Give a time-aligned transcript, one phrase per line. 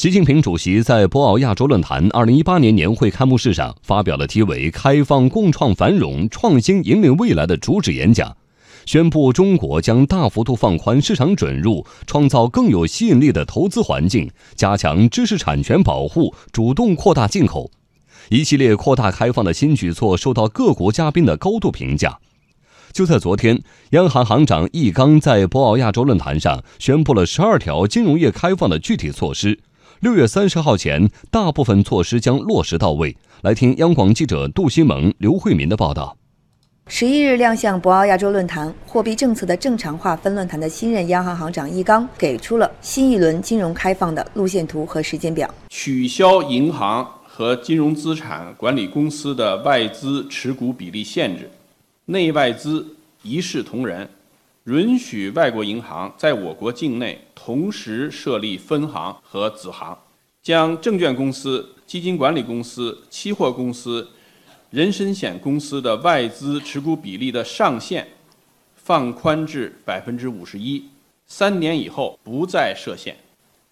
[0.00, 8.34] 习近平主席在博鳌亚洲论坛二零一八年年会开幕式上发表了题为“开放共创繁荣，创新引领未来”的主旨演讲，
[8.86, 17.70] 宣布中国将大幅度放宽市场准入，创造更有吸引力的投资环境，加强知识产权保护，主动扩大进口。
[18.30, 22.18] 一系列扩大开放的新举措受到各国嘉宾的高度评价。
[22.94, 29.60] 就在昨天，央行行长易纲在博鳌亚洲论坛上宣布了十二条金融业开放的具体措施。
[30.00, 33.14] 六月三十号前，大部分措施将落实到位。
[33.42, 36.16] 来听央广记者杜新萌、刘慧民的报道。
[36.86, 45.54] 十一日亮相博鳌亚洲论坛货币政策的正常化分论坛的新任央行行长易纲给出了新一轮金融开放的路线图和时间表。
[45.68, 51.50] 取消银行和金融资产管理公司的外资持股比例限制。
[52.06, 54.08] 内外资一视同仁，
[54.70, 59.98] 允许外国银行在我国境内同时设立分行和子行，
[60.40, 64.08] 将证券公司、基金管理公司、期货公司、
[64.70, 68.06] 人身险公司的外资持股比例的上限
[68.76, 70.84] 放宽至百分之五十一，
[71.26, 73.16] 三年以后不再设限，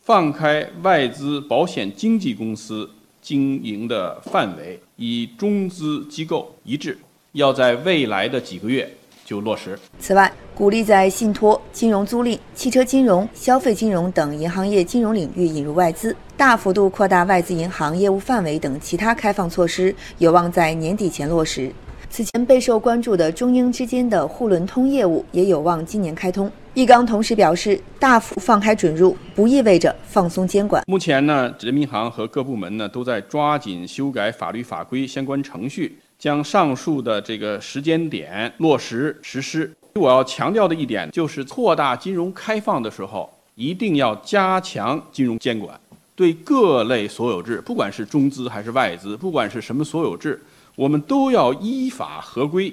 [0.00, 2.90] 放开外资保险经纪公司
[3.22, 6.98] 经营的范围，与中资机构一致。
[7.32, 8.90] 要在未来的几个月
[9.28, 9.78] 就落实。
[10.00, 21.70] 此外，鼓励在信托、金融租赁、汽车金融、消费金融等银行业金融领域引入外资，大幅度扩大外资银行业务范围等其他开放措施，有望在年底前落实。
[22.10, 26.50] 此前备受关注的中英之间的沪伦通业务也有望今年开通。
[26.74, 30.82] 易纲同时表示，大幅放开准入不意味着放松监管。
[30.86, 35.98] 目前呢，人民银行和各部门呢都在抓紧修改法律法规相关程序。
[36.18, 39.70] 将上述的这个时间点落实实施。
[39.94, 45.78] 我要强调的一点就是，扩大金融开放的时候，一定要加强金融监管，
[46.16, 50.42] 对各类所有制，不管是中资还是外资，不管是什么所有制，
[50.78, 52.72] 我们都要依法合规，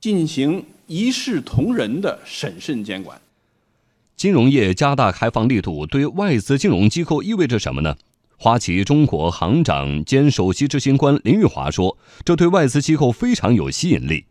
[0.00, 3.16] 进行一视同仁的审慎监管。
[4.16, 7.94] 金融业加大开放力度，对外资金融机构意味着什么呢？
[8.36, 14.24] 花旗中国行长兼首席执行官林玉华说：“这对外资机构非常有吸引力。”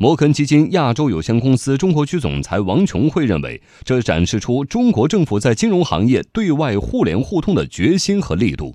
[0.00, 8.74] 摩根基金亚洲有限公司中国区总裁王琼会认为，这展示出中国政府在金融行业对外互联互通的决心和力度。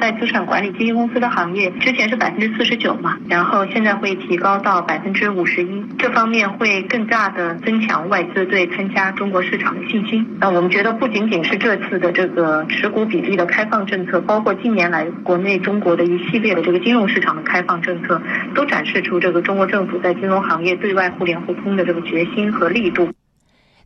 [0.00, 10.26] 在资产管理基金公司的行业，之前是百分之四十九嘛，然后现在会提高到百分之五十一，这方面会更大的增强外资对参加中国市场的信心。
[10.40, 18.20] 那我们觉得不仅仅是这次的这个持股比例的开放政策，包括近年来国内中国的一系列的这个金融市场的开放政策，
[18.54, 23.08] 都展示出这个中国政府在金融行业对外互联互通的这个决心和力度。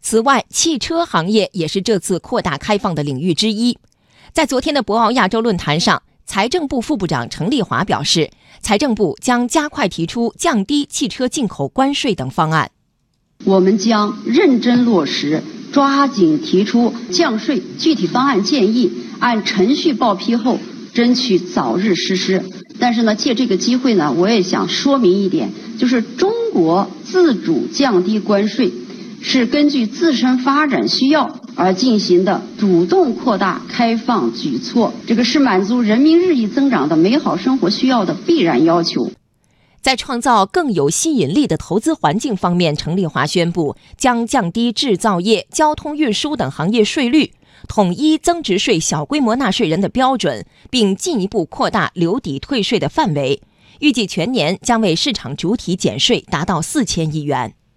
[0.01, 3.79] 此外，汽车行业也是这次扩大开放的领域之一。
[4.33, 8.31] 在昨天的博鳌亚洲论坛上，财政部副部长程立华表示，
[8.63, 12.71] 财政部将加快提出降低汽车进口关税等方案。
[13.45, 20.59] 我们将认真落实，抓紧提出降税具体方案建议，按程序报批后，
[20.95, 22.43] 争取早日实施。
[22.79, 28.73] 但是呢，借这个机会呢，我也想说明一点，就是中国自主降低关税，
[29.23, 31.39] 是根据自身发展需要。
[31.55, 39.11] 而进行的主动扩大开放举措，这个是满足人民日益增长的美好生活需要的必然要求。
[39.83, 47.33] 在创造更有吸引力的投资环境方面，程立华宣布将降低制造业、交通运输等行业税率，
[47.69, 53.43] 统一增值税小规模纳税人的标准，并进一步扩大留抵退税的范围。
[53.81, 57.53] 预计全年将为市场主体减税达到四千亿元。